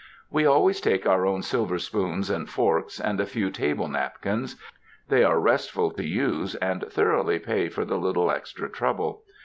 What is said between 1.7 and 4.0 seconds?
spoons and forks, and a few table